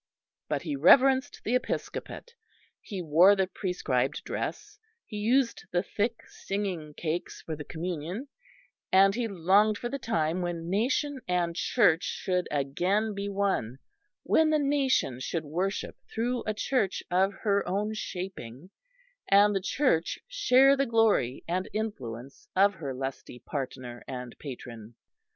[0.49, 2.33] But he reverenced the Episcopate,
[2.81, 8.27] he wore the prescribed dress, he used the thick singing cakes for the Communion,
[8.91, 13.77] and he longed for the time when nation and Church should again be one;
[14.23, 18.71] when the nation should worship through a Church of her own shaping,
[19.27, 24.95] and the Church share the glory and influence of her lusty partner and patron.